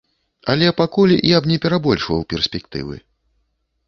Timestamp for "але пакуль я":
0.51-1.41